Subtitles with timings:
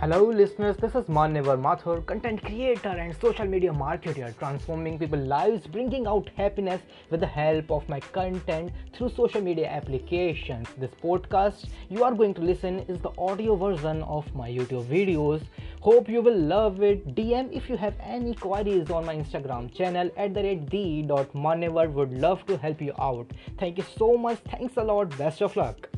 [0.00, 0.78] Hello, listeners.
[0.78, 6.30] This is Manevar Mathur, content creator and social media marketer, transforming people's lives, bringing out
[6.38, 6.80] happiness
[7.10, 10.68] with the help of my content through social media applications.
[10.78, 15.42] This podcast you are going to listen is the audio version of my YouTube videos.
[15.82, 17.14] Hope you will love it.
[17.14, 21.92] DM if you have any queries on my Instagram channel at the rate the.manevar.
[21.92, 23.30] Would love to help you out.
[23.58, 24.38] Thank you so much.
[24.50, 25.18] Thanks a lot.
[25.18, 25.89] Best of luck.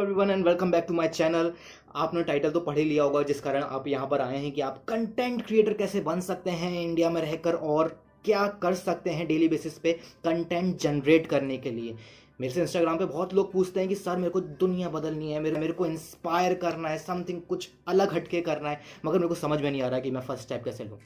[0.00, 1.52] Everyone and welcome back to my channel
[1.96, 4.60] आपने title तो पढ़ ही लिया होगा, जिस कारण आप यहाँ पर आए हैं कि
[4.60, 7.88] आप कंटेंट क्रिएटर कैसे बन सकते हैं इंडिया में रहकर और
[8.24, 9.92] क्या कर सकते हैं डेली बेसिस पे
[10.24, 11.94] कंटेंट जनरेट करने के लिए।
[12.40, 15.40] मेरे से इंस्टाग्राम पे बहुत लोग पूछते हैं कि, सर, मेरे को दुनिया बदलनी है,
[15.40, 19.34] मेरे मेरे को इंस्पायर करना है समथिंग कुछ अलग हटके करना है। मगर मेरे को
[19.34, 20.98] समझ में नहीं आ रहा कि मैं फ़र्स्ट स्टेप कैसे लूँ।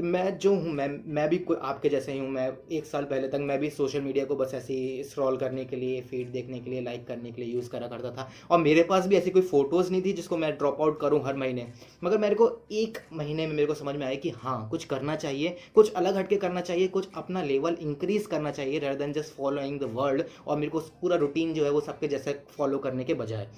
[0.00, 3.28] मैं जो हूँ, मैं मैं भी कोई, आपके जैसे ही हूँ, मैं एक साल पहले
[3.28, 6.60] तक मैं भी सोशल मीडिया को बस ऐसे ही स्क्रॉल करने के लिए फ़ीड देखने
[6.60, 9.30] के लिए लाइक करने के लिए यूज़ करा करता था। और मेरे पास भी ऐसी
[9.30, 11.66] कोई फ़ोटोज़ नहीं थी जिसको मैं ड्रॉप आउट करूँ हर महीने।
[12.04, 15.16] मगर मेरे को एक महीने में मेरे को समझ में आया कि हाँ कुछ करना
[15.16, 19.34] चाहिए, कुछ अलग हटके करना चाहिए, कुछ अपना लेवल इंक्रीज़ करना चाहिए rather than just
[19.34, 23.14] following the world और को पूरा रूटीन जो है वो सबके जैसे फॉलो करने के
[23.14, 23.48] बजाय।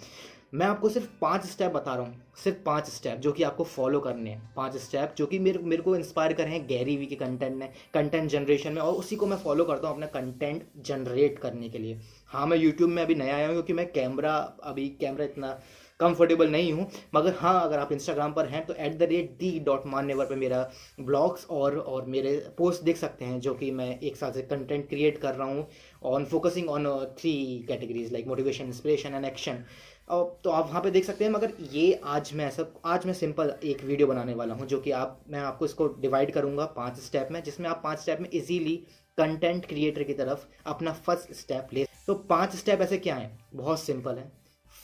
[0.55, 4.01] मैं आपको सिर्फ़ पाँच स्टेप बता रहा हूँ, सिर्फ़ पाँच स्टेप जो कि आपको फॉलो
[4.01, 7.17] करने हैं। पाँच स्टेप जो कि मेरे मेरे को इंस्पायर करे हैं गैरी वी के
[7.17, 11.39] कंटेंट ने कंटेंट जनरेशन में और उसी को मैं फॉलो करता हूँ अपना कंटेंट जनरेट
[11.39, 14.89] करने के लिए। हाँ मैं यूट्यूब में अभी नया आया हूँ क्योंकि मैं कैमरा अभी
[15.01, 15.59] कैमरा इतना
[16.01, 19.59] कंफर्टेबल नहीं हूँ। मगर हाँ अगर आप इंस्टाग्राम पर हैं तो at the rate the
[19.67, 20.69] dot Manyavar पर मेरा
[21.01, 24.89] ब्लॉग्स और और मेरे पोस्ट देख सकते हैं जो कि मैं एक साथ से कंटेंट
[24.89, 25.67] क्रिएट कर रहा हूँ।
[26.03, 26.87] On focusing on
[27.19, 27.33] three
[27.69, 29.65] categories like motivation inspiration and action
[30.11, 33.53] तो आप वहाँ पे देख सकते हैं, मगर ये आज मैं सब आज मैं सिंपल
[33.65, 37.29] एक वीडियो बनाने वाला हूँ, जो कि आप, मैं आपको इसको डिवाइड करूँगा पाँच स्टेप
[37.31, 38.77] में, जिसमें आप पाँच स्टेप में इजीली
[39.19, 43.39] कंटेंट क्रिएटर की तरफ़ अपना फ़र्स्ट स्टेप ले तो पाँच स्टेप ऐसे क्या हैं?
[43.55, 44.31] बहुत सिंपल है।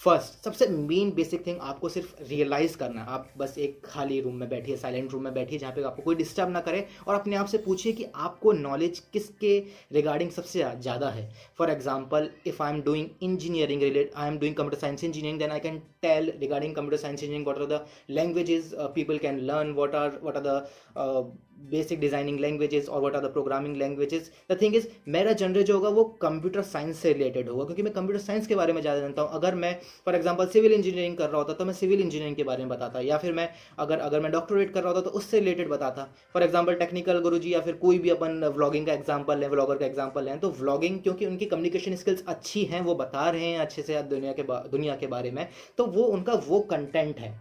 [0.00, 4.34] फ़र्स्ट सबसे मेन बेसिक थिंग आपको सिर्फ़ रियलाइज़ करना है। आप बस एक खाली रूम
[4.34, 7.36] में बैठिए साइलेंट रूम में बैठिए, जहाँ पे आपको कोई डिस्टर्ब ना करे और अपने
[7.36, 9.58] आप से पूछिए कि आपको नॉलेज किसके
[9.92, 14.54] रिगार्डिंग सबसे ज़्यादा है। For example if I am doing engineering related I am doing
[14.56, 18.70] computer science engineering then I can tell regarding computer science engineering what are the languages
[18.94, 21.36] people can learn what are what are the
[21.70, 25.74] basic designing languages और what are the programming languages the thing is मेरा general जो
[25.74, 29.00] होगा वो computer science से related होगा, क्योंकि मैं computer science के बारे में ज़्यादा
[29.00, 32.36] जानता हूँ। अगर मैं फॉर एग्ज़ाम्पल सिविल इंजीनियरिंग कर रहा होता तो मैं सिविल इंजीनियरिंग
[32.36, 33.48] के बारे में बताता, या फिर मैं
[33.78, 37.38] अगर अगर मैं डॉक्टरेट कर रहा होता तो उससे रिलेटेड बताता। फॉर एग्ज़ाम्पल टेक्निकल गुरु
[37.38, 41.00] या फिर कोई भी अपन व्लॉगिंग का एग्ज़ाम्पल है व्लॉगर का एग्ज़ाम्पल है तो व्लॉगिंग,
[41.00, 44.96] क्योंकि उनकी कम्युनिकेशन स्किल्स अच्छी हैं, वो बता रहे हैं अच्छे से दुनिया के दुनिया
[44.96, 45.46] के बारे में
[45.78, 47.34] तो वो, उनका वो कंटेंट है।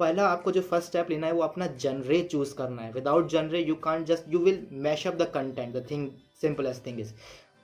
[0.00, 3.60] पहला आपको जो फ़र्स्ट स्टेप लेना है, वो अपना जनरे चूज़ करना है। Without genre
[3.60, 6.08] you can't just you will mash up the content the thing
[6.40, 7.12] simple as thing is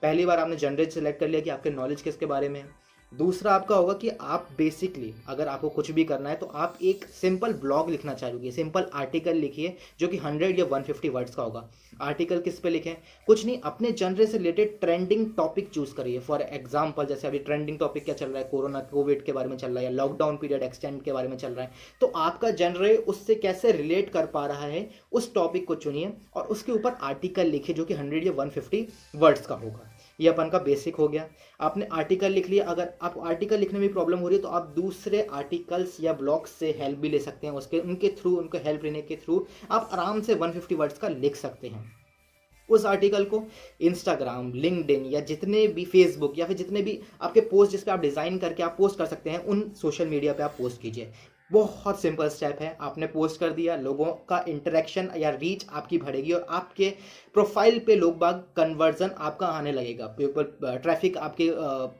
[0.03, 2.67] पहली बार आपने जनरे सेलेक्ट कर लिया कि आपके नॉलेज किसके बारे में है।
[3.13, 7.05] दूसरा आपका होगा कि आप बेसिकली अगर आपको कुछ भी करना है तो आप एक
[7.05, 11.69] सिंपल ब्लॉग लिखना चाहोगे सिंपल आर्टिकल लिखिए, जो कि 100 या 150 वर्ड्स का होगा।
[12.01, 12.95] आर्टिकल किस पे लिखें?
[13.27, 17.79] कुछ नहीं, अपने जनरे से रिलेटेड ट्रेंडिंग टॉपिक चूज़ करिए। फॉर एग्ज़ाम्पल जैसे अभी ट्रेंडिंग
[17.79, 18.49] टॉपिक क्या चल रहा है?
[18.51, 21.53] कोरोना कोविड के बारे में चल रहा है लॉकडाउन पीरियड एक्सटेंड के बारे में चल
[21.53, 25.75] रहा है। तो आपका जनरे उससे कैसे रिलेट कर पा रहा है, उस टॉपिक को
[25.75, 28.51] चुनिए और उसके ऊपर आर्टिकल लिखिए, जो कि हंड्रेड या वन
[29.17, 31.27] वर्ड्स का होगा। ये अपन का बेसिक हो गया।
[31.61, 34.73] आपने आर्टिकल लिख लिया। अगर आप आर्टिकल लिखने में प्रॉब्लम हो रही है तो आप
[34.77, 38.85] दूसरे आर्टिकल्स या ब्लॉग्स से हेल्प भी ले सकते हैं उसके, उनके थ्रू उनको हेल्प
[38.85, 41.85] लेने के थ्रू आप आराम से 150 वर्ड्स का लिख सकते हैं।
[42.69, 43.43] उस आर्टिकल को
[43.81, 48.01] इंस्टाग्राम लिंकड या जितने भी फेसबुक या फिर जितने भी आपके पोस्ट जिस पर आप
[48.01, 51.13] डिज़ाइन करके आप पोस्ट कर सकते हैं, उन सोशल मीडिया पर आप पोस्ट कीजिए।
[51.51, 56.33] बहुत सिंपल स्टेप है। आपने पोस्ट कर दिया, लोगों का इंटरेक्शन या रीच आपकी बढ़ेगी
[56.33, 56.91] और आपके
[57.35, 61.51] प्रोफ़ाइल पे लोग बाग कन्वर्जन आपका आने लगेगा। पीपल ट्रैफ़िक आपके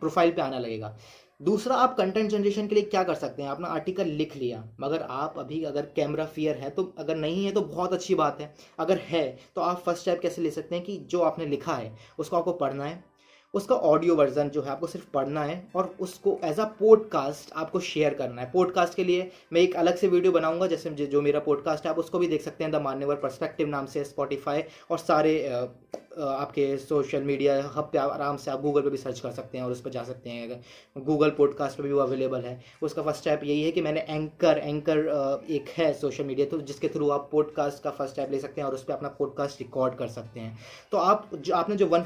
[0.01, 0.97] प्रोफ़ाइल पे आने लगेगा।
[1.41, 3.49] दूसरा, आप कंटेंट जनरेशन के लिए क्या कर सकते हैं?
[3.51, 7.53] आपने आर्टिकल लिख लिया, मगर आप अभी अगर कैमरा फियर है तो अगर नहीं है
[7.53, 9.27] तो बहुत अच्छी बात है। अगर है
[9.57, 12.53] तो आप फ़र्स्ट स्टेप कैसे ले सकते हैं कि जो आपने लिखा है, उसको आपको
[12.55, 13.05] पढ़ना है।
[13.55, 17.81] उसका ऑडियो वर्जन जो है आपको सिर्फ़ पढ़ना है और उसको एज अ पॉडकास्ट आपको
[17.81, 21.41] शेयर करना है। पॉडकास्ट के लिए मैं एक अलग से वीडियो बनाऊँगा, जैसे जो मेरा
[21.41, 24.99] पॉडकास्ट है, आप उसको भी देख सकते हैं द मान्यवर परस्पेक्टिव नाम से स्पॉटिफाई और
[24.99, 25.47] सारे
[26.19, 29.65] आपके सोशल मीडिया हब पे आराम से आप गूगल पे भी सर्च कर सकते हैं
[29.65, 33.03] और उस पर जा सकते हैं। अगर गूगल पॉडकास्ट पे भी वो अवेलेबल है। उसका
[33.03, 34.99] फ़र्स्ट स्टेप यही है कि मैंने एंकर एंकर
[35.51, 38.69] एक है सोशल मीडिया तो जिसके थ्रू आप पॉडकास्ट का फ़र्स्ट स्टेप ले सकते हैं
[38.69, 40.59] और उस पर अपना पॉडकास्ट रिकॉर्ड कर सकते हैं।
[40.93, 42.03] तो आप जो, आपने जो वन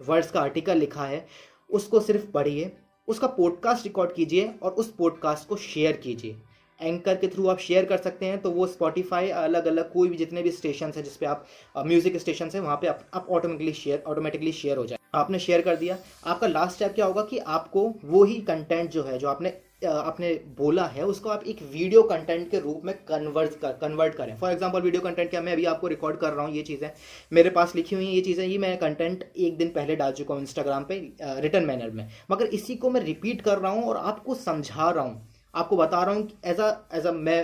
[0.00, 1.26] वर्ड्स का आर्टिकल लिखा है,
[1.70, 2.70] उसको सिर्फ़ पढ़िए,
[3.08, 6.36] उसका पॉडकास्ट रिकॉर्ड कीजिए और उस पॉडकास्ट को शेयर कीजिए।
[6.80, 10.16] एंकर के थ्रू आप शेयर कर सकते हैं तो वो स्पॉटिफाई अलग अलग कोई भी
[10.16, 11.46] जितने भी स्टेशन है जिसपे आप
[11.78, 15.76] म्यूज़िक स्टेशन है, वहाँ पे आप ऑटोमेटिकली शेयर ऑटोमेटिकली शेयर हो जाए। आपने शेयर कर
[15.76, 19.52] दिया, आपका लास्ट स्टेप क्या होगा कि आपको वो ही कंटेंट जो है, जो आपने
[19.82, 24.36] आपने बोला है, उसको आप एक वीडियो कंटेंट के रूप में कन्वर्ट कर कन्वर्ट करें।
[24.38, 26.90] फॉर एग्जांपल वीडियो कंटेंट क्या मैं अभी आपको रिकॉर्ड कर रहा हूँ, ये चीज़ें।
[27.32, 30.34] मेरे पास लिखी हुई हैं ये चीज़ें, ये मैं कंटेंट एक दिन पहले डाल चुका
[30.34, 31.00] हूँ इंस्टाग्राम पे
[31.40, 35.04] रिटर्न मैनर में। मगर इसी को मैं रिपीट कर रहा हूँ और आपको समझा रहा
[35.04, 37.40] हूँ। आपको बता रहा हूँ एज अ एज अ मैं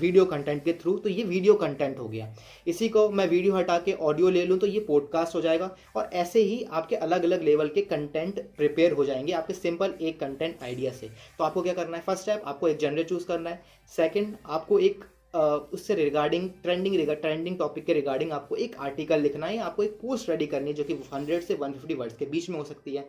[0.00, 2.34] वीडियो कंटेंट के थ्रू तो ये वीडियो कंटेंट हो गया।
[2.66, 6.10] इसी को मैं वीडियो हटा के ऑडियो ले लूँ तो ये पॉडकास्ट हो जाएगा। और
[6.14, 10.62] ऐसे ही आपके अलग अलग लेवल के कंटेंट प्रिपेयर हो जाएँगे आपके सिंपल एक कंटेंट
[10.62, 12.02] आइडिया से। तो आपको क्या करना है?
[12.02, 13.62] फ़र्स्ट स्टेप आपको एक जनरल चूज़ करना है।
[13.96, 15.04] सेकेंड आपको एक
[15.34, 19.92] Uh, उससे रिगार्डिंग ट्रेंडिंग ट्रेंडिंग टॉपिक के रिगार्डिंग आपको एक आर्टिकल लिखना है आपको एक
[19.92, 22.64] पोस्ट रेडी करनी है जो कि हंड्रेड से वन फिफ्टी वर्ड्स के बीच में हो
[22.64, 23.08] सकती है।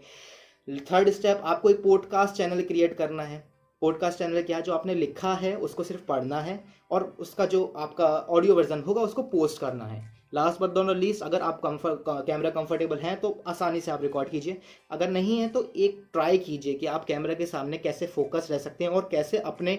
[0.91, 3.43] थर्ड स्टेप आपको एक पॉडकास्ट चैनल क्रिएट करना है।
[3.83, 8.07] पॉडकास्ट चैनल क्या जो आपने लिखा है, उसको सिर्फ़ पढ़ना है और उसका जो आपका
[8.07, 10.01] ऑडियो वर्जन होगा, उसको पोस्ट करना है।
[10.33, 14.29] लास्ट बट दोनों लीस्ट अगर आप कंफर्ट कैमरा कंफर्टेबल हैं तो आसानी से आप रिकॉर्ड
[14.29, 14.57] कीजिए।
[14.91, 18.57] अगर नहीं है तो एक ट्राई कीजिए कि आप कैमरा के सामने कैसे फोकस रह
[18.59, 19.75] सकते हैं और कैसे अपने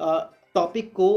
[0.00, 1.08] टॉपिक को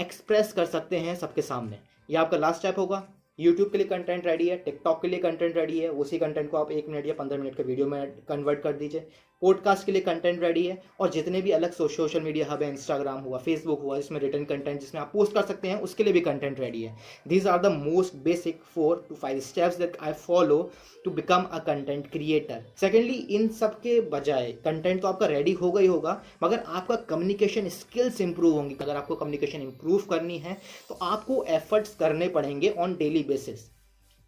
[0.00, 3.02] एक्सप्रेस कर सकते हैं सबके सामने। ये आपका लास्ट स्टेप होगा।
[3.38, 6.56] यूट्यूब के लिए कंटेंट रेडी है टिकटॉक के लिए कंटेंट रेडी है, उसी कंटेंट को
[6.56, 9.06] आप एक मिनट या पंद्रह मिनट के वीडियो में कन्वर्ट कर दीजिए।
[9.42, 13.20] पॉडकास्ट के लिए कंटेंट रेडी है और जितने भी अलग सोशल मीडिया हब है इंस्टाग्राम
[13.20, 16.20] हुआ फेसबुक हुआ जिसमें रिटर्न कंटेंट जिसमें आप पोस्ट कर सकते हैं, उसके लिए भी
[16.20, 16.96] कंटेंट रेडी है।
[17.28, 20.70] These are the most basic four to five steps that I follow
[21.04, 25.80] to become a content creator secondly इन सब के बजाय कंटेंट तो आपका रेडी होगा
[25.80, 30.56] ही होगा, मगर आपका कम्युनिकेशन स्किल्स इंप्रूव होंगी। अगर आपको कम्युनिकेशन इंप्रूव करनी है
[30.88, 33.70] तो आपको एफर्ट्स करने पड़ेंगे ऑन डेली बेसिस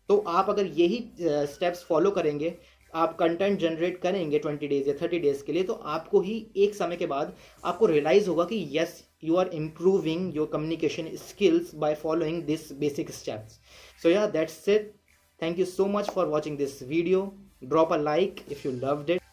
[0.08, 2.49] तो आप अगर यही स्टेप्स फॉलो करेंगे
[2.94, 6.75] आप कंटेंट जनरेट करेंगे ट्वेंटी डेज़ या थर्टी डेज़ के लिए तो आपको ही एक
[6.75, 11.94] समय के बाद आपको रियलाइज़ होगा कि yes you are improving your communication skills by
[12.02, 13.58] following this basic steps
[14.02, 14.94] so yeah that's it
[15.41, 17.26] thank you so much for watching this video
[17.64, 19.24] drop a like if you love it